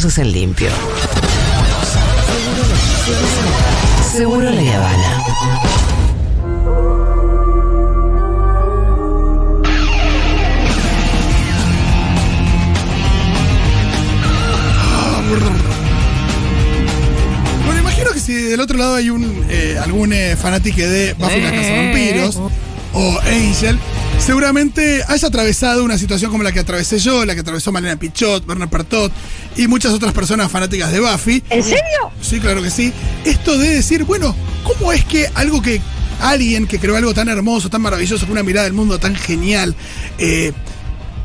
[0.00, 0.68] cosas en limpio.
[4.12, 5.24] Seguro la Habana.
[17.64, 21.40] Bueno, imagino que si del otro lado hay un eh, algún eh, fanático de Buffy
[21.40, 22.40] la Casa Vampiros
[22.92, 23.76] o Angel,
[24.18, 28.46] seguramente haya atravesado una situación como la que atravesé yo, la que atravesó Malena Pichot,
[28.46, 29.12] Bernard Pertot
[29.56, 31.42] y muchas otras personas fanáticas de Buffy.
[31.50, 32.10] ¿En serio?
[32.20, 32.92] Sí, claro que sí.
[33.24, 35.80] Esto de decir, bueno, ¿cómo es que algo que
[36.20, 39.74] alguien que creó algo tan hermoso, tan maravilloso, con una mirada del mundo tan genial,
[40.18, 40.52] eh,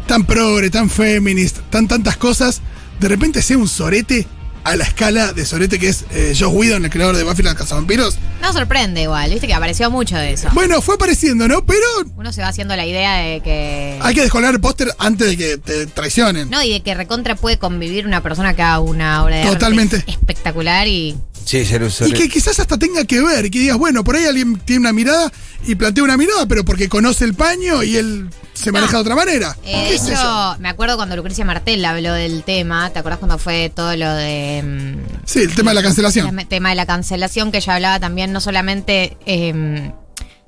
[0.07, 2.61] tan progre, tan feminist, tan tantas cosas,
[2.99, 4.27] de repente sea un sorete
[4.63, 7.55] a la escala de sorete que es eh, Josh Whedon, el creador de Buffy la
[7.55, 8.17] Cazavampiros?
[8.41, 10.49] No sorprende igual, viste que apareció mucho de eso.
[10.53, 11.65] Bueno, fue apareciendo, ¿no?
[11.65, 11.85] Pero
[12.15, 13.97] Uno se va haciendo la idea de que.
[14.01, 16.49] hay que descolgar el póster antes de que te traicionen.
[16.49, 19.53] No, y de que recontra puede convivir una persona que haga una obra de arte
[19.55, 20.03] Totalmente.
[20.07, 21.15] espectacular y.
[21.45, 24.23] Sí, ser un Y que quizás hasta tenga que ver, que digas, bueno, por ahí
[24.23, 25.29] alguien tiene una mirada
[25.65, 29.15] y plantea una mirada, pero porque conoce el paño y él se maneja de otra
[29.15, 29.57] manera.
[29.63, 32.89] Eh, ¿Qué de hecho, me acuerdo cuando Lucrecia Martel habló del tema.
[32.91, 34.61] ¿Te acordás cuando fue todo lo de.
[34.63, 36.39] mm, Sí, el tema de la cancelación.
[36.39, 39.91] El tema de la cancelación, que ella hablaba también no solamente eh,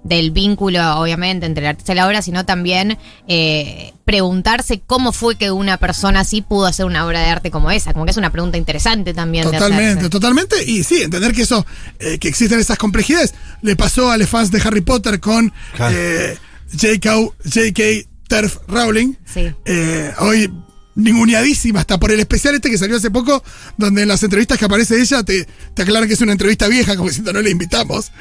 [0.03, 5.35] del vínculo, obviamente, entre el artista y la obra, sino también eh, preguntarse cómo fue
[5.35, 7.91] que una persona así pudo hacer una obra de arte como esa.
[7.91, 9.45] Como que es una pregunta interesante también.
[9.45, 10.09] de Totalmente, hacerse.
[10.09, 10.63] totalmente.
[10.63, 11.65] Y sí, entender que eso,
[11.97, 15.95] eh, que existen esas complejidades, le pasó a los fans de Harry Potter con Claro.
[15.97, 16.37] eh,
[16.79, 17.83] J.K.
[18.27, 19.13] Terf Rowling.
[19.31, 19.51] Sí.
[19.65, 20.51] Eh, hoy
[20.95, 23.43] ninguneadísima hasta por el especial este que salió hace poco,
[23.77, 26.95] donde en las entrevistas que aparece ella te, te aclaran que es una entrevista vieja,
[26.95, 28.11] como diciendo no le invitamos.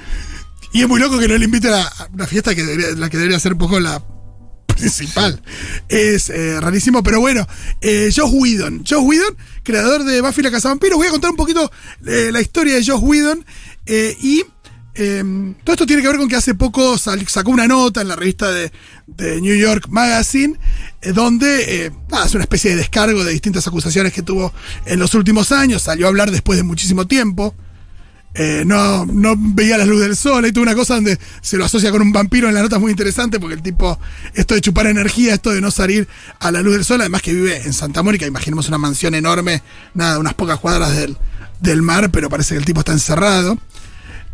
[0.73, 3.17] Y es muy loco que no le inviten a una fiesta que debería, la que
[3.17, 4.03] debería ser un poco la
[4.67, 5.41] principal.
[5.89, 7.47] Es eh, rarísimo, pero bueno.
[7.81, 8.78] Eh, Josh Whedon.
[8.84, 10.99] Josh Whedon, creador de Buffy la Casa Vampiros.
[10.99, 11.71] Voy a contar un poquito
[12.06, 13.44] eh, la historia de Josh Whedon.
[13.87, 14.43] eh, y
[14.97, 18.16] eh, todo esto tiene que ver con que hace poco sacó una nota en la
[18.16, 18.71] revista de,
[19.41, 20.59] New York Magazine,
[21.03, 21.93] eh, donde eh,
[22.25, 24.53] es una especie de descargo de distintas acusaciones que tuvo
[24.87, 25.82] en los últimos años.
[25.82, 27.55] Salió a hablar después de muchísimo tiempo.
[28.37, 30.44] Eh, no, no veía la luz del sol.
[30.44, 32.82] Hay toda una cosa donde se lo asocia con un vampiro en la nota es
[32.82, 33.99] muy interesante porque el tipo,
[34.35, 36.08] esto de chupar energía, esto de no salir
[36.41, 39.62] a la luz del sol, además que vive en Santa Mónica, imaginemos una mansión enorme,
[39.94, 41.17] nada, unas pocas cuadras del,
[41.61, 43.56] del mar, pero parece que el tipo está encerrado.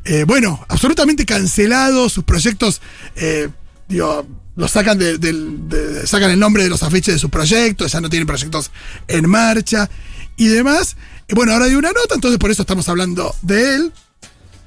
[0.05, 2.81] Eh, bueno, absolutamente cancelado, sus proyectos,
[3.17, 3.49] eh,
[3.88, 4.26] digo,
[4.56, 8.26] los sacan de, sacan el nombre de los afiches de sus proyectos, ya no tienen
[8.26, 8.70] proyectos
[9.08, 9.88] en marcha
[10.37, 10.97] y demás.
[11.32, 13.93] Bueno, ahora dio una nota, entonces por eso estamos hablando de él.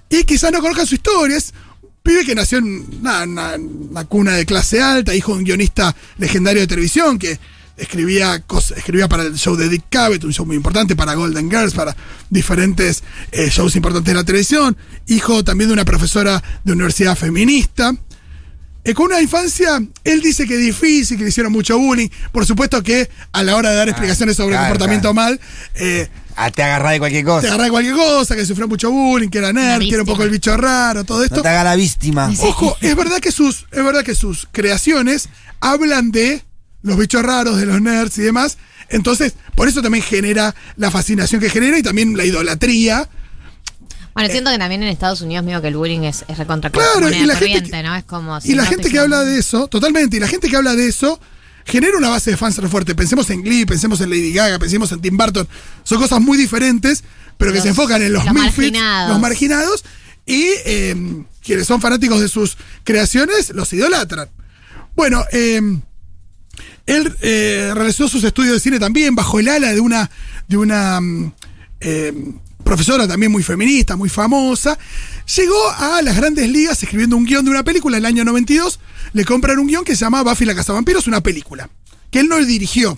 [0.09, 4.06] Y quizás no conozcan su historia, es un pibe que nació en una, una- una
[4.06, 7.39] cuna de clase alta, hijo de un guionista legendario de televisión que
[7.78, 11.50] escribía, cos- escribía para el show de Dick Cavett, un show muy importante, para Golden
[11.50, 11.96] Girls, para
[12.30, 14.78] diferentes eh, shows importantes de la televisión,
[15.08, 17.94] hijo también de una profesora de universidad feminista.
[18.86, 22.10] Eh, con una infancia, él dice que difícil, que le hicieron mucho bullying.
[22.34, 25.30] Por supuesto que a la hora de dar explicaciones sobre el comportamiento claro.
[25.31, 25.40] mal,
[25.76, 27.48] eh, Ah, te agarrás de cualquier te cosa.
[27.48, 30.31] agarra cualquier cosa, que sufrió mucho bullying, que era nerd, que era un poco el
[30.31, 31.36] bicho raro, todo esto.
[31.38, 32.34] No te hagas la víctima.
[32.40, 35.30] Ojo, es verdad que sus, es verdad que sus creaciones
[35.60, 36.44] hablan de
[36.83, 38.57] los bichos raros, de los nerds y demás.
[38.89, 43.09] Entonces, por eso también genera la fascinación que genera y también la idolatría.
[44.13, 47.01] Bueno, siento que también en Estados Unidos, mismo que el bullying es, es recontra Claro,
[47.01, 47.95] moneda y la gente que- ¿no?
[47.95, 48.38] Es como.
[48.44, 51.19] y la gente que habla de eso, totalmente, y la gente que habla de eso
[51.65, 52.94] genera una base de fans re fuerte.
[52.94, 55.47] Pensemos en Glee, pensemos en Lady Gaga, pensemos en Tim Burton.
[55.83, 57.03] Son cosas muy diferentes,
[57.38, 59.09] pero que se enfocan en los, los marginados.
[59.09, 59.83] los marginados,
[60.27, 64.30] y eh, quienes son fanáticos de sus creaciones los idolatran.
[64.95, 65.59] Bueno, eh,
[66.85, 70.09] él eh, realizó sus estudios de cine también bajo el ala de una,
[70.47, 71.33] de una mm,
[71.80, 72.13] eh,
[72.63, 74.77] profesora también muy feminista, muy famosa.
[75.35, 78.80] Llegó a las grandes ligas escribiendo un guion de una película en el año 92.
[79.13, 81.69] Le compran un guion que se llama Buffy la Casa Vampiros, una película
[82.13, 82.97] que él no dirigió.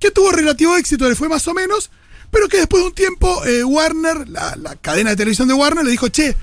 [0.00, 1.90] Que tuvo relativo éxito, le fue más o menos,
[2.30, 5.84] pero que después de un tiempo eh, Warner, la, la cadena de televisión de Warner,
[5.84, 6.36] le dijo, che,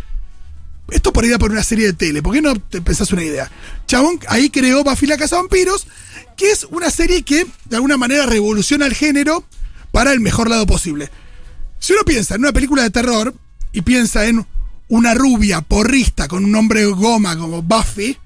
[0.89, 3.51] esto por da por una serie de tele, ¿por qué no te pensás una idea?
[3.85, 5.87] Chabón ahí creó Buffy la Casa Vampiros,
[6.35, 9.43] que es una serie que de alguna manera revoluciona el género
[9.91, 11.09] para el mejor lado posible.
[11.79, 13.33] Si uno piensa en una película de terror
[13.71, 14.45] y piensa en
[14.87, 18.17] una rubia porrista con un nombre goma como Buffy,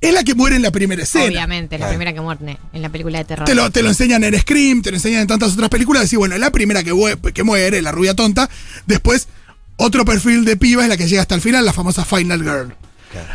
[0.00, 1.24] es la que muere en la primera escena.
[1.24, 3.46] Obviamente, la primera que muere en la película de terror.
[3.46, 6.04] Te lo, te lo enseñan en Scream, te lo enseñan en tantas otras películas.
[6.04, 6.92] Decís, bueno, la primera que,
[7.34, 8.48] que muere, la rubia tonta.
[8.86, 9.28] Después,
[9.76, 12.76] otro perfil de piba es la que llega hasta el final, la famosa Final Girl.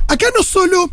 [0.07, 0.91] Acá no solo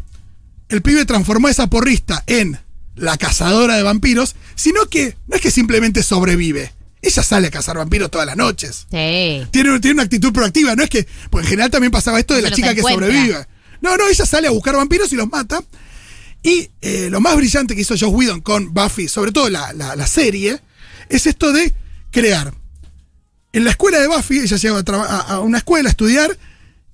[0.69, 2.59] el pibe transformó a esa porrista en
[2.97, 6.73] la cazadora de vampiros, sino que no es que simplemente sobrevive.
[7.03, 8.87] Ella sale a cazar vampiros todas las noches.
[8.91, 9.47] Sí.
[9.51, 11.07] Tiene, tiene una actitud proactiva, no es que.
[11.31, 13.47] Porque en general también pasaba esto de la chica que sobrevive.
[13.81, 15.63] No, no, ella sale a buscar vampiros y los mata.
[16.43, 19.97] Y eh, lo más brillante que hizo Joss Whedon con Buffy, sobre todo la, la-
[19.97, 20.61] la serie,
[21.09, 21.73] es esto de
[22.11, 22.53] crear.
[23.53, 26.37] En la escuela de Buffy, ella llega a, a- una escuela a estudiar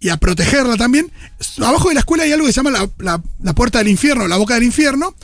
[0.01, 1.11] y a protegerla también.
[1.59, 4.27] Abajo de la escuela hay algo que se llama la, la- la puerta del infierno,
[4.29, 5.15] la boca del infierno,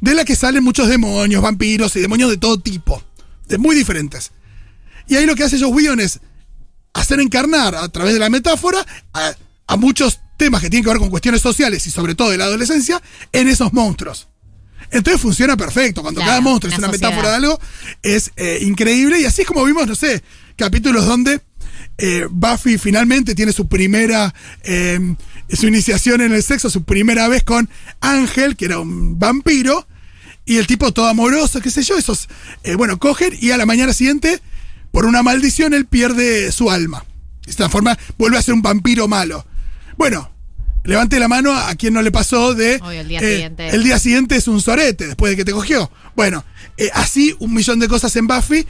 [0.00, 3.02] de la que salen muchos demonios, vampiros y demonios de todo tipo,
[3.48, 4.32] de muy diferentes.
[5.06, 6.20] Y ahí lo que hace Joss Whedon es
[6.94, 9.32] hacer encarnar a través de la metáfora a,
[9.66, 12.44] a muchos temas que tienen que ver con cuestiones sociales y sobre todo de la
[12.44, 13.00] adolescencia
[13.32, 14.28] en esos monstruos.
[14.90, 16.02] Entonces funciona perfecto.
[16.02, 17.60] Cuando Claro, cada monstruo es una metáfora de algo,
[18.02, 19.20] es eh, increíble.
[19.20, 20.22] Y así es como vimos, no sé,
[20.56, 21.40] capítulos donde
[21.98, 25.14] eh, Buffy finalmente tiene su primera, eh,
[25.52, 27.68] su iniciación en el sexo, su primera vez con
[28.00, 29.86] Ángel, que era un vampiro.
[30.50, 32.28] Y el tipo todo amoroso, qué sé yo, esos,
[32.64, 34.40] eh, bueno, cogen y a la mañana siguiente,
[34.90, 37.04] por una maldición, él pierde su alma.
[37.46, 39.46] Y se transforma, vuelve a ser un vampiro malo.
[39.96, 40.28] Bueno,
[40.82, 42.80] levante la mano a quien no le pasó de...
[42.82, 43.68] Obvio, el día eh, siguiente.
[43.68, 45.88] El día siguiente es un sorete después de que te cogió.
[46.16, 46.44] Bueno,
[46.76, 48.66] eh, así un millón de cosas en Buffy.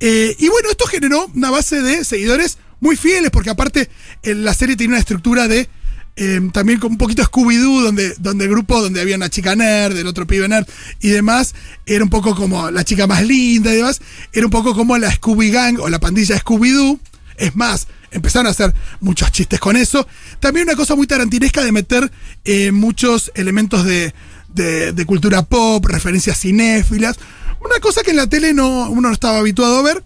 [0.00, 3.88] Eh, y bueno, esto generó una base de seguidores muy fieles, porque aparte
[4.22, 5.70] la serie tiene una estructura de
[6.16, 9.96] eh, también con un poquito Scooby-Doo, donde, donde el grupo, donde había una chica nerd,
[9.96, 10.66] el otro pibe nerd
[11.00, 11.54] y demás,
[11.86, 14.00] era un poco como la chica más linda y demás,
[14.32, 16.98] era un poco como la Scooby Gang o la pandilla Scooby-Doo.
[17.36, 20.06] Es más, empezaron a hacer muchos chistes con eso.
[20.38, 22.12] También una cosa muy tarantinesca de meter
[22.44, 24.14] eh, muchos elementos de,
[24.54, 27.16] de- de cultura pop, referencias cinéfilas.
[27.64, 30.04] Una cosa que en la tele no, uno no estaba habituado a ver.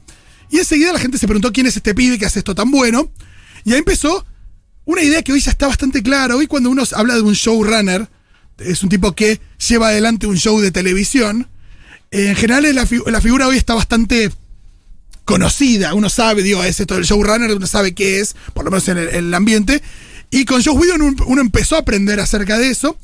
[0.50, 3.10] Y enseguida la gente se preguntó quién es este pibe que hace esto tan bueno.
[3.64, 4.24] Y ahí empezó
[4.86, 6.34] una idea que hoy ya está bastante clara.
[6.36, 8.08] Hoy cuando uno habla de un showrunner,
[8.58, 9.38] es un tipo que
[9.68, 11.48] lleva adelante un show de televisión.
[12.10, 14.30] eh, En general la, la figura hoy está bastante
[15.24, 18.86] conocida, uno sabe, digo, es esto del showrunner, uno sabe qué es, por lo menos
[18.88, 19.82] en el, en el ambiente.
[20.30, 22.96] Y con Joe Whedon un- uno empezó a aprender acerca de eso.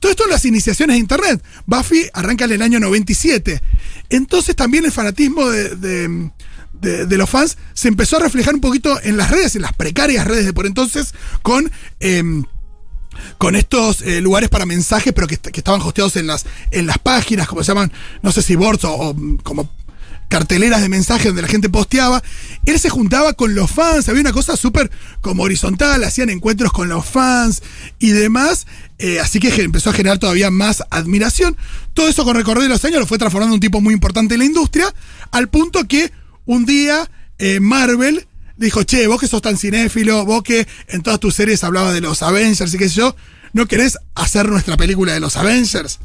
[0.00, 1.42] Todo esto en las iniciaciones de Internet.
[1.66, 3.60] Buffy arranca en el año 97.
[4.08, 6.30] Entonces también el fanatismo de-
[6.80, 10.26] de- los fans se empezó a reflejar un poquito en las redes, en las precarias
[10.26, 11.70] redes de por entonces, con...
[12.00, 12.44] em,
[13.36, 16.96] con estos eh, lugares para mensajes, pero que, que estaban hosteados en las, en las
[16.98, 19.70] páginas, como se llaman, no sé si boards o, como
[20.28, 22.22] carteleras de mensajes donde la gente posteaba.
[22.64, 26.88] Él se juntaba con los fans, había una cosa súper como horizontal, hacían encuentros con
[26.88, 27.62] los fans
[27.98, 28.66] y demás.
[28.98, 31.56] eh, así que empezó a generar todavía más admiración.
[31.94, 34.34] Todo eso con recorrido de los años lo fue transformando en un tipo muy importante
[34.34, 34.86] en la industria,
[35.32, 36.12] al punto que
[36.54, 38.26] un día eh, Marvel
[38.56, 42.00] dijo, che, vos que sos tan cinéfilo, vos que en todas tus series hablabas de
[42.00, 43.16] los Avengers y qué sé yo,
[43.52, 45.98] ¿no querés hacer nuestra película de los Avengers?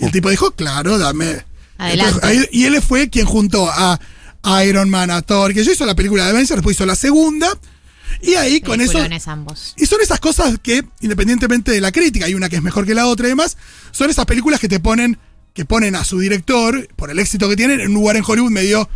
[0.00, 1.44] Y el tipo dijo, claro, dame.
[1.76, 2.14] Adelante.
[2.22, 3.98] Entonces, ahí- y él fue quien juntó a
[4.64, 7.48] Iron Man, a Thor, que yo hizo la película de Avengers, después hizo la segunda,
[8.22, 8.92] y ahí con eso...
[9.26, 9.74] Ambos.
[9.76, 12.94] Y son esas cosas que, independientemente de la crítica, hay una que es mejor que
[12.94, 13.56] la otra y demás,
[13.92, 15.18] son esas películas que te ponen,
[15.54, 18.50] que ponen a su director, por el éxito que tienen, en un lugar en Hollywood
[18.50, 18.88] medio,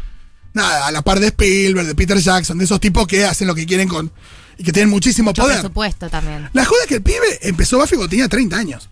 [0.54, 3.54] nada, a la par de Spielberg, de Peter Jackson, de esos tipos que hacen lo
[3.54, 4.10] que quieren con,
[4.58, 5.58] y que tienen muchísimo Mucho poder.
[5.58, 6.48] presupuesto también.
[6.52, 8.88] La joda es que el pibe empezó Buffy cuando tenía 30 años.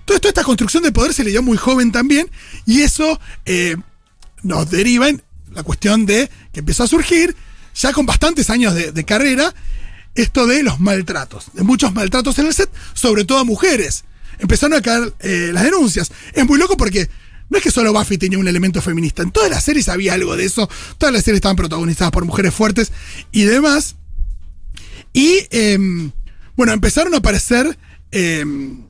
[0.00, 2.28] Entonces, toda esta construcción de poder se le dio muy joven también,
[2.66, 3.76] y eso eh,
[4.42, 7.36] nos deriva en la cuestión de que empezó a surgir,
[7.74, 9.54] ya con bastantes años de, de carrera,
[10.14, 14.04] esto de los maltratos, de muchos maltratos en el set, sobre todo a mujeres.
[14.38, 16.10] Empezaron a caer eh, las denuncias.
[16.32, 17.08] Es muy loco porque
[17.48, 20.36] no es que solo Buffy tenía un elemento feminista, en todas las series había algo
[20.36, 20.68] de eso,
[20.98, 22.92] todas las series estaban protagonizadas por mujeres fuertes
[23.30, 23.96] y demás.
[25.12, 26.10] Y em,
[26.56, 27.78] bueno, empezaron a aparecer
[28.10, 28.82] em,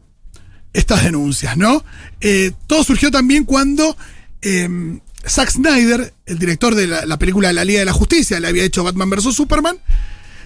[0.72, 1.84] estas denuncias, ¿no?
[2.20, 3.96] Eh, todo surgió también cuando
[4.40, 8.48] em, Zack Snyder, el director de la, la película La Liga de la Justicia, le
[8.48, 9.34] había hecho Batman vs.
[9.34, 9.78] Superman,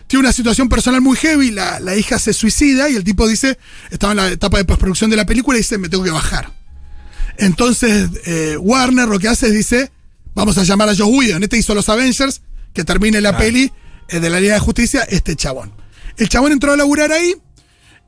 [0.06, 3.58] tiene una situación personal muy heavy, la, la hija se suicida y el tipo dice,
[3.90, 6.52] estaba en la etapa de postproducción de la película y dice, me tengo que bajar.
[7.38, 9.90] Entonces eh, Warner lo que hace es dice,
[10.34, 13.72] vamos a llamar a Joe Whedon, este hizo los Avengers, que termine la peli
[14.08, 15.72] eh, de la Liga de Justicia, este chabón.
[16.16, 17.34] El chabón entró a laburar ahí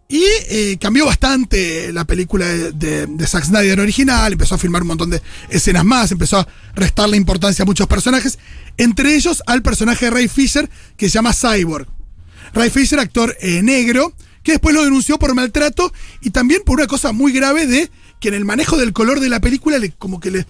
[0.09, 4.81] y eh, cambió bastante la película de, de- de Zack Snyder original, empezó a filmar
[4.83, 5.21] un montón de
[5.51, 8.39] escenas más, empezó a restarle importancia a muchos personajes,
[8.79, 11.87] entre ellos al personaje de Ray Fisher que se llama Cyborg.
[12.55, 15.93] Ray Fisher, actor negro, que después lo denunció por maltrato
[16.23, 17.91] y también por una cosa muy grave de
[18.21, 20.47] que en el manejo del color de la película le, como que le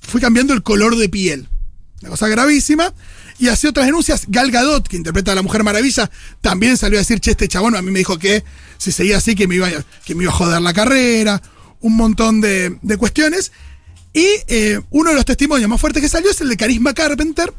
[0.00, 1.48] fue cambiando el color de piel.
[2.00, 2.92] Una cosa gravísima.
[3.38, 4.24] Y hacía otras denuncias.
[4.28, 7.74] Gal Gadot, que interpreta a la Mujer Maravilla, también salió a decir, che, este chabón
[7.74, 8.44] a mí me dijo que
[8.78, 11.42] si seguía así que me iba, a- que me iba a joder la carrera.
[11.80, 13.50] Un montón de, de cuestiones.
[14.12, 17.52] Y eh, uno de los testimonios más fuertes que salió es el de Carisma Carpenter,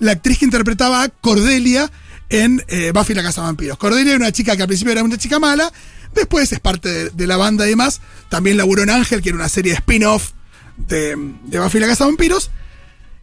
[0.00, 1.90] la actriz que interpretaba a Cordelia
[2.28, 3.78] en eh, Buffy la Casa de Vampiros.
[3.78, 5.72] Cordelia era una chica que al principio era una chica mala,
[6.14, 8.00] después es parte de, la banda y demás.
[8.28, 10.32] También laburó en Ángel, que era una serie de spin-off
[10.76, 12.50] de, de Buffy la Casa Vampiros.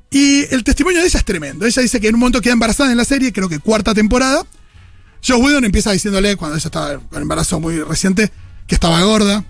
[0.09, 1.65] Y el testimonio de ella es tremendo.
[1.65, 4.45] Ella dice que en un momento queda embarazada en la serie, creo que cuarta temporada.
[5.25, 8.31] Joe Whedon empieza diciéndole, cuando ella estaba con embarazo muy reciente,
[8.67, 9.43] que estaba gorda.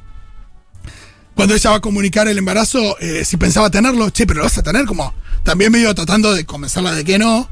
[1.36, 4.58] Cuando ella va a comunicar el embarazo, eh, si pensaba tenerlo, che, pero lo vas
[4.58, 5.13] a tener como
[5.44, 7.48] también medio tratando de convencerla de que no.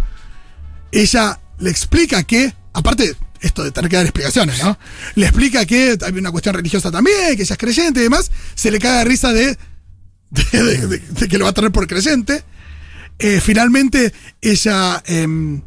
[0.91, 4.77] Ella le explica que, aparte, esto de tener que dar explicaciones, ¿no?
[5.15, 8.31] Le explica que hay una cuestión religiosa también, que ella es creyente y demás.
[8.55, 9.57] Se le caga de risa de,
[10.31, 12.43] de, de- de- de que lo va a tener por creyente.
[13.19, 15.61] Eh, finalmente, ella, em,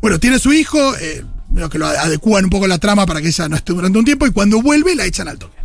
[0.00, 1.24] bueno, tiene su hijo, eh,
[1.70, 4.26] que lo adecúan un poco la trama para que ella no esté durante un tiempo
[4.26, 5.56] y cuando vuelve la echan al toque.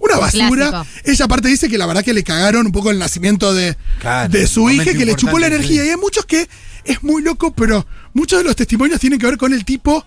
[0.00, 0.68] Una basura.
[0.70, 0.86] Clásico.
[1.04, 4.28] Ella aparte dice que la verdad que le cagaron un poco el nacimiento de, Claro,
[4.30, 5.82] de su hija, que le chupó la energía.
[5.82, 5.88] sí.
[5.88, 6.46] Y hay muchos que
[6.84, 10.04] es muy loco, pero muchos de los testimonios tienen que ver con el tipo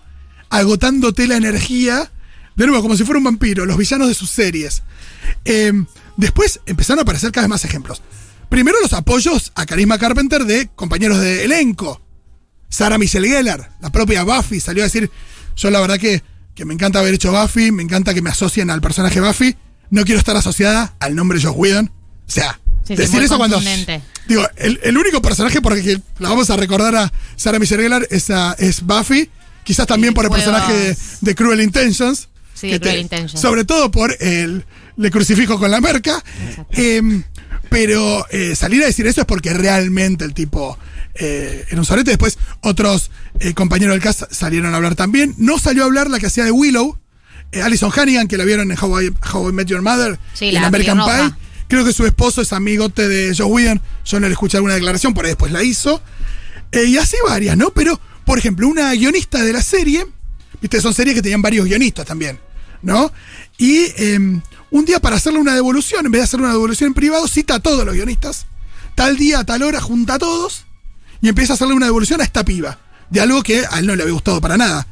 [0.50, 2.10] agotándote la energía.
[2.56, 4.82] De nuevo, como si fuera un vampiro, los villanos de sus series.
[5.44, 5.72] Eh,
[6.16, 8.02] después empezaron a aparecer cada vez más ejemplos.
[8.48, 12.00] Primero los apoyos a Carisma Carpenter de compañeros de elenco.
[12.68, 15.10] Sarah Michelle Gellar, la propia Buffy, salió a decir,
[15.56, 16.22] yo la verdad que,
[16.54, 19.56] que me encanta haber hecho Buffy, me encanta que me asocien al personaje Buffy,
[19.90, 21.86] no quiero estar asociada al nombre Josh Whedon.
[22.26, 23.58] O sea, Sí, decir eso cuando...
[24.26, 27.82] Digo, el, el único personaje por el que la vamos a recordar a Sarah Michelle
[27.82, 29.28] Gellar es, a- es Buffy,
[29.68, 32.30] quizás también por el personaje de, de Cruel Intentions.
[32.54, 33.38] Sí, Cruel Intentions.
[33.38, 34.64] Sobre todo por el
[34.96, 36.24] le crucifijo con la merca.
[36.72, 37.22] Em,
[37.68, 40.78] pero eh, salir a decir eso es porque realmente el tipo
[41.14, 42.12] eh, era un sorete.
[42.12, 43.10] Después otros
[43.40, 45.34] eh, compañeros del cast salieron a hablar también.
[45.36, 46.98] No salió a hablar la que hacía de Willow,
[47.52, 50.46] eh, Alison Hannigan, que la vieron en How I, How I Met Your Mother Sí,
[50.46, 50.98] en la American.
[50.98, 51.34] Pie.
[51.68, 53.82] Creo que su esposo es amigote de Joe Whedon.
[54.06, 56.00] Yo no le escuché alguna declaración, por ahí después la hizo.
[56.72, 57.70] Y así varias, ¿no?
[57.70, 60.06] Pero, por ejemplo, una guionista de la serie,
[60.60, 62.38] viste, son series que tenían varios guionistas también,
[62.82, 63.10] ¿no?
[63.56, 64.18] Y eh,
[64.70, 67.54] un día para hacerle una devolución, en vez de hacerle una devolución en privado, cita
[67.54, 68.44] a todos los guionistas.
[68.94, 70.66] Tal día, a tal hora, junta a todos
[71.22, 72.78] y empieza a hacerle una devolución a esta piba.
[73.08, 74.86] De algo que a él no le había gustado para nada.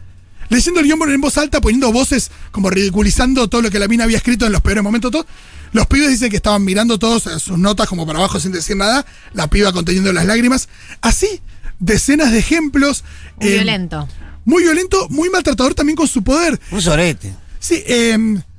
[0.48, 4.04] Leyendo el guion en voz alta, poniendo voces como ridiculizando todo lo que la mina
[4.04, 5.26] había escrito en los peores momentos, todo.
[5.72, 8.76] Los pibes dicen que estaban mirando todos eh, sus notas como para abajo sin decir
[8.76, 10.70] nada, la piba conteniendo las lágrimas.
[11.02, 11.42] Así,
[11.78, 13.04] decenas de ejemplos.
[13.40, 14.09] Muy eh, violento.
[14.45, 16.61] Muy violento, muy maltratador también con su poder.
[16.71, 17.35] Un sorete.
[17.59, 18.16] Sí, eh,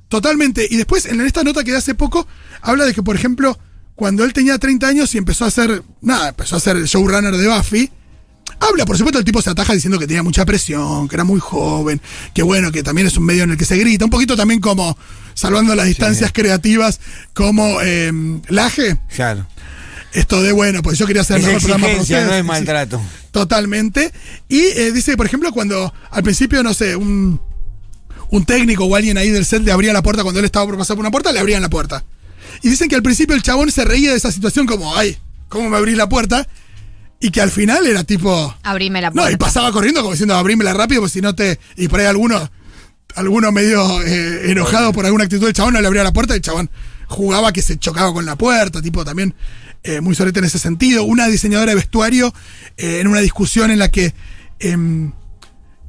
[0.10, 0.68] totalmente.
[0.70, 2.28] Y después, en esta nota que de hace poco,
[2.62, 3.58] habla de que, por ejemplo,
[3.96, 7.36] cuando él tenía 30 años y empezó a hacer, nada, empezó a ser el showrunner
[7.36, 7.90] de Buffy,
[8.60, 11.40] habla, por supuesto, el tipo se ataja diciendo que tenía mucha presión, que era muy
[11.40, 12.02] joven,
[12.34, 14.60] que bueno, que también es un medio en el que se grita, un poquito también
[14.60, 14.98] como,
[15.34, 17.00] salvando las distancias creativas,
[17.34, 18.12] como eh,
[18.50, 19.48] Laje, Claro.
[20.14, 22.28] Esto de, bueno, pues yo quería hacer el mejor programa para ustedes.
[22.28, 23.02] no es maltrato.
[23.32, 24.12] Totalmente.
[24.50, 27.40] Y eh, dice, por ejemplo, cuando al principio, no sé, un,
[28.30, 30.78] un técnico o alguien ahí del set le abría la puerta cuando él estaba por
[30.78, 32.04] pasar por una puerta, le abrían la puerta.
[32.62, 35.18] Y dicen que al principio el chabón se reía de esa situación como, ay,
[35.50, 36.48] ¿cómo me abrís la puerta?
[37.20, 38.56] Y que al final era tipo...
[38.64, 41.60] Abrime la No, y pasaba corriendo como diciendo, abrímela rápido, porque si no te...
[41.76, 42.50] Y por ahí alguno,
[43.16, 46.38] alguno medio eh, enojado por alguna actitud del chabón, no le abría la puerta y
[46.38, 46.70] el chabón
[47.08, 49.34] jugaba que se chocaba con la puerta, tipo también
[49.84, 51.04] eh, muy solete en ese sentido.
[51.04, 52.34] Una diseñadora de vestuario
[52.78, 54.14] eh, en una discusión en la que
[54.60, 55.12] em,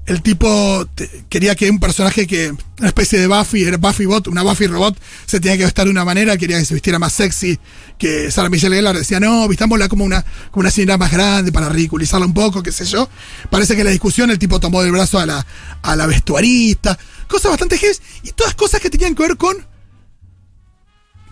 [0.08, 0.86] el tipo
[1.28, 4.98] quería que un personaje que, una especie de Buffy, era Buffy Bot, una Buffy robot,
[5.26, 7.58] se tenía que vestir de una manera, quería que se vistiera más sexy
[7.98, 8.96] que Sarah Michelle Gellar.
[8.96, 12.72] Decía, no, vistámosla como una, como una señora más grande para ridiculizarla un poco, qué
[12.72, 13.08] sé yo.
[13.50, 15.46] Parece que en la discusión el tipo tomó del brazo a la,
[15.82, 16.98] a la vestuarista.
[17.28, 19.58] Cosas bastante heavy y todas cosas que tenían que ver con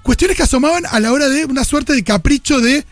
[0.07, 2.87] cuestiones que asomaban a la hora de una suerte de capricho de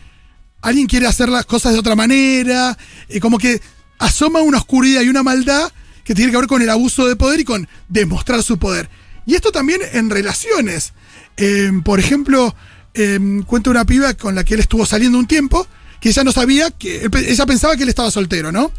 [0.61, 3.61] alguien quiere hacer las cosas de otra manera, y como que
[3.99, 5.71] asoma una oscuridad y una maldad
[6.03, 8.89] que tiene que ver con el abuso de poder y con demostrar su poder.
[9.25, 10.91] Y esto también en relaciones.
[11.37, 12.53] Eh, por ejemplo,
[12.93, 13.17] eh,
[13.47, 15.65] cuenta una piba con la que él estuvo saliendo un tiempo,
[16.01, 18.73] que ella no sabía, que ella pensaba que él estaba soltero, ¿no?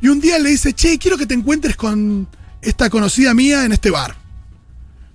[0.00, 2.28] Y un día le dice, che, quiero que te encuentres con
[2.62, 4.23] esta conocida mía en este bar.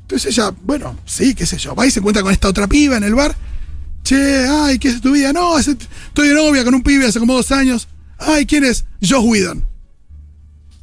[0.09, 2.97] Entonces ella, bueno, sí, qué sé yo, va y se encuentra con esta otra piba
[2.97, 3.35] en el bar.
[4.03, 5.31] Che, ay, ¿qué es tu vida?
[5.31, 7.87] No, estoy de novia con un pibe hace como dos años.
[8.17, 8.85] Ay, ¿quién es?
[9.07, 9.67] Josh Whedon.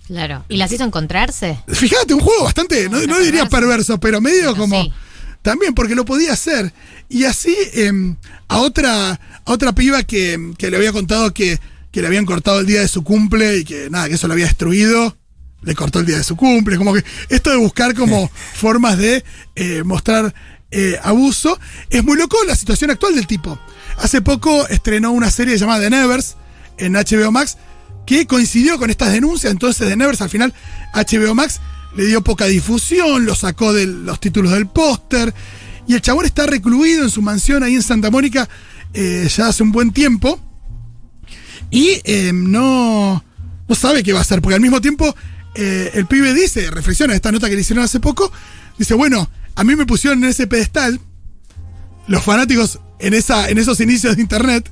[0.07, 0.45] Claro.
[0.49, 1.59] ¿Y las hizo encontrarse?
[1.67, 4.81] Fíjate, un juego bastante, no, no diría perverso, pero medio como.
[4.81, 4.93] sí.
[5.43, 6.73] También, porque lo podía hacer.
[7.09, 8.15] Y así, em,
[8.47, 11.59] a otra a otra piba que, que le había contado que,
[11.91, 14.35] que le habían cortado el día de su cumple y que nada, que eso lo
[14.35, 15.17] había destruido,
[15.67, 16.79] le cortó el día de su cumple.
[16.79, 19.23] Como que esto de buscar como formas de
[19.57, 20.33] eh, mostrar
[20.71, 21.59] eh, abuso.
[21.91, 23.59] Es muy loco la situación actual del tipo.
[23.99, 26.37] Hace poco estrenó una serie llamada The Nevers
[26.79, 27.59] en HBO Max
[28.07, 29.53] que coincidió con estas denuncias.
[29.53, 30.55] Entonces, The Nevers al final,
[30.95, 31.61] HBO Max
[31.97, 35.35] le dio poca difusión, lo sacó de los títulos del póster.
[35.89, 38.49] Y el chabón está recluido en su mansión ahí en Santa Mónica
[38.95, 40.39] eh, ya hace un buen tiempo.
[41.73, 42.01] Y
[42.33, 43.25] no,
[43.69, 45.17] no sabe qué va a hacer, porque al mismo tiempo
[45.57, 48.31] eh, el pibe dice, reflexiona esta nota que le hicieron hace poco,
[48.79, 51.01] dice, bueno, a mí me pusieron en ese pedestal,
[52.07, 54.71] los fanáticos en, esa, en esos inicios de internet,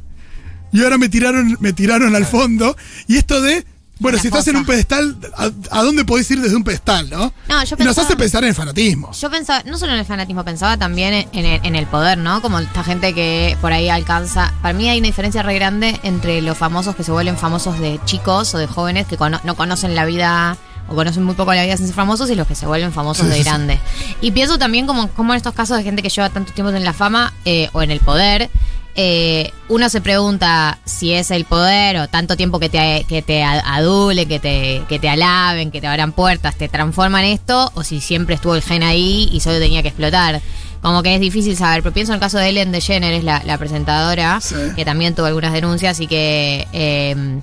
[0.73, 3.65] y ahora me tiraron, me tiraron al fondo, y esto de,
[4.01, 7.33] bueno, si estás en un pedestal, ¿a, a dónde podés ir desde un pedestal, no?
[7.49, 9.13] No, yo y nos pensaba- hace pensar en el fanatismo.
[9.13, 12.19] Yo pensaba, no solo en el fanatismo, pensaba también en, en el, en el poder,
[12.19, 12.43] ¿no?
[12.43, 14.53] Como esta gente que por ahí alcanza.
[14.63, 18.01] Para mí hay una diferencia re grande entre los famosos que se vuelven famosos de
[18.05, 21.63] chicos o de jóvenes que cono- no conocen la vida o conocen muy poco la
[21.65, 23.81] vida sin ser famosos y los que se vuelven famosos de grandes.
[24.21, 26.85] Y pienso también como, como en estos casos de gente que lleva tanto tiempo en
[26.85, 28.51] la fama eh, o en el poder.
[28.97, 33.43] eh, uno se pregunta si es el poder o tanto tiempo que te, que te
[33.43, 37.83] a- adule, que te, que te alaben, que te abran puertas, te transforman esto, o
[37.83, 40.41] si siempre estuvo el gen ahí y solo tenía que explotar.
[40.81, 43.57] Como que es difícil saber, pero pienso en el caso de Ellen DeGeneres, la, la
[43.59, 44.55] presentadora, Sí.
[44.77, 47.41] que también tuvo algunas denuncias y que, eh,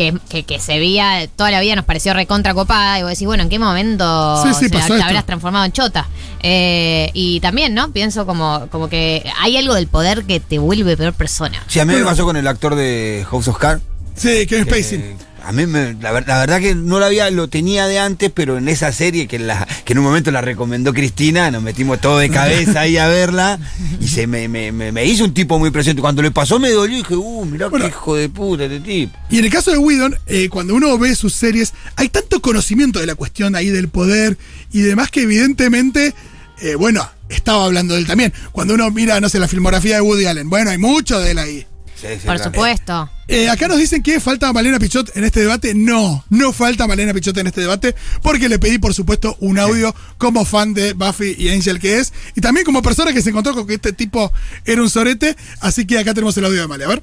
[0.00, 3.26] que, que- que se veía, toda la vida nos pareció recontra copada, y vos decís,
[3.26, 6.08] bueno, ¿en qué momento Sí, se- habrás transformado en chota?
[6.42, 7.92] Eh, y también, ¿no?
[7.92, 11.62] Pienso como, como que hay algo del poder que te vuelve peor persona.
[11.66, 13.82] Sí, a mí me pasó con el actor de House of Cards.
[14.16, 15.16] Sí, Kevin que Spacey.
[15.50, 18.30] A mí me- la, ver- la verdad que no lo había, lo tenía de antes,
[18.32, 22.00] pero en esa serie que, la, que en un momento la recomendó Cristina, nos metimos
[22.00, 23.58] todo de cabeza ahí a verla
[24.00, 26.00] y se me, me, me- me hizo un tipo muy presente.
[26.00, 27.86] Cuando le pasó me dolió y dije, uh, mirá Bueno.
[27.86, 29.18] qué hijo de puta este tipo.
[29.28, 33.00] Y en el caso de Whedon, eh, cuando uno ve sus series, hay tanto conocimiento
[33.00, 34.38] de la cuestión ahí del poder
[34.70, 36.14] y demás que evidentemente,
[36.60, 38.32] eh, bueno, estaba hablando de él también.
[38.52, 41.38] Cuando uno mira, no sé, la filmografía de Woody Allen, bueno, hay mucho de él
[41.40, 41.66] ahí.
[42.00, 42.44] Sí, sí, Por claro.
[42.44, 43.10] supuesto.
[43.28, 45.74] Eh, acá nos dicen que falta Malena Pichot en este debate.
[45.74, 49.94] No, no falta Malena Pichot en este debate, porque le pedí, por supuesto, un audio
[50.16, 53.54] como fan de Buffy y Angel que es, y también como persona que se encontró
[53.54, 54.32] con que este tipo
[54.64, 55.36] era un sorete.
[55.60, 56.84] Así que acá tenemos el audio de Male.
[56.84, 57.02] A ver.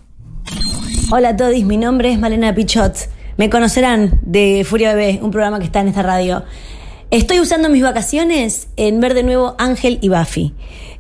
[1.11, 2.95] Hola a todos, mi nombre es Malena Pichot.
[3.37, 6.43] Me conocerán de Furia Bebé, un programa que está en esta radio.
[7.11, 10.55] Estoy usando mis vacaciones en ver de nuevo Ángel y Buffy,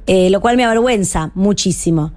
[0.05, 2.13] eh, lo cual me avergüenza muchísimo.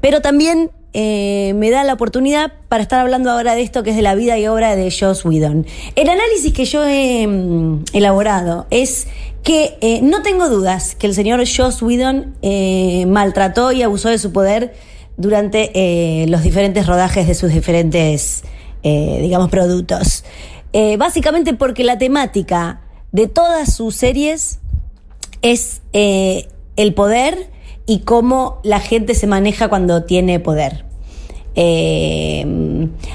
[0.00, 3.96] Pero también eh, me da la oportunidad para estar hablando ahora de esto que es
[3.96, 5.64] de la vida y obra de Joss Whedon.
[5.94, 9.06] El análisis que yo he mm, elaborado es
[9.44, 14.18] que eh, no tengo dudas que el señor Joss Whedon eh, maltrató y abusó de
[14.18, 14.74] su poder
[15.16, 18.42] durante los diferentes rodajes de sus diferentes,
[18.82, 20.24] digamos, productos.
[20.96, 22.80] Básicamente porque la temática
[23.12, 24.60] de todas sus series
[25.42, 27.50] es el poder
[27.90, 30.84] y cómo la gente se maneja cuando tiene poder.
[31.56, 32.46] Eh,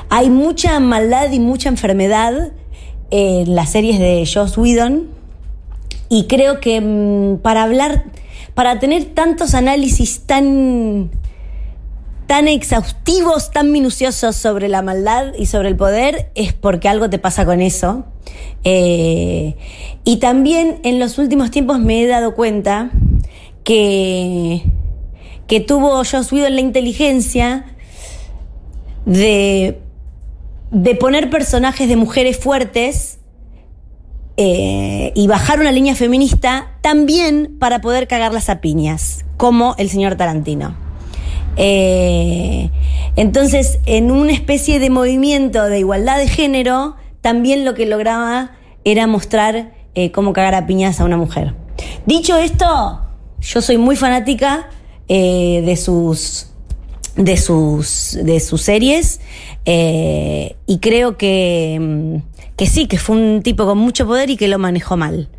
[0.09, 2.51] hay mucha maldad y mucha enfermedad
[3.09, 5.07] en las series de Joss Whedon
[6.09, 8.03] y creo que mm, para hablar,
[8.53, 11.09] para tener tantos análisis tan
[12.27, 17.17] tan exhaustivos, tan minuciosos sobre la maldad y sobre el poder, es porque algo te
[17.17, 18.03] pasa con eso.
[18.65, 19.55] Eh,
[20.03, 22.91] y también en los últimos tiempos me he dado cuenta
[23.65, 24.63] que,
[25.47, 27.65] que tuvo Joss Whedon la inteligencia
[29.05, 29.81] de,
[30.71, 33.19] de poner personajes de mujeres fuertes
[34.37, 40.15] eh, y bajar una línea feminista también para poder cagarlas a piñas, como el señor
[40.15, 40.75] Tarantino.
[41.57, 42.69] Eh,
[43.15, 48.51] entonces, en una especie de movimiento de igualdad de género, también lo que lograba
[48.83, 51.55] era mostrar eh, cómo cagar a piñas a una mujer.
[52.05, 53.04] Dicho esto,
[53.41, 54.69] yo soy muy fanática
[55.07, 56.47] eh, de sus
[57.15, 59.21] de sus de sus series
[59.65, 62.15] eh, y creo que, mm,
[62.55, 65.29] que sí, que fue un tipo con mucho poder y que lo manejó mal.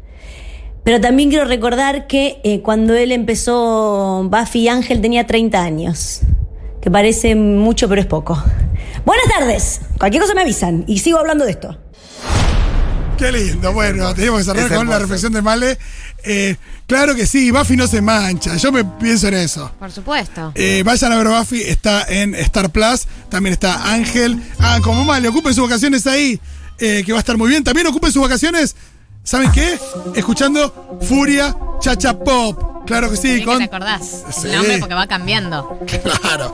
[0.86, 6.20] Pero también quiero recordar que eh, cuando él empezó Buffy Ángel tenía 30 años.
[6.80, 8.40] Que parece mucho, pero es poco.
[9.04, 9.80] Buenas tardes.
[9.98, 10.84] Cualquier cosa me avisan.
[10.86, 11.76] Y sigo hablando de esto.
[13.16, 13.72] Qué lindo.
[13.72, 15.78] Bueno, tenemos que cerrar Es con la reflexión de Male.
[16.24, 18.56] Eh, claro que sí, Buffy no se mancha.
[18.56, 19.70] Yo me pienso en eso.
[19.78, 20.52] Por supuesto.
[20.54, 24.40] Eh, vayan a ver Buffy, está en Star Plus, también está Ángel.
[24.58, 26.40] Ah, como Male, ocupen sus vacaciones ahí,
[26.78, 27.64] eh, que va a estar muy bien.
[27.64, 28.76] También ocupen sus vacaciones,
[29.24, 29.78] ¿saben qué?
[30.14, 32.86] Escuchando Furia Chacha Pop.
[32.86, 33.58] Claro que sí, Bien que con.
[33.58, 34.46] te acordás Sí.
[34.46, 35.80] el nombre porque va cambiando.
[36.20, 36.52] Claro.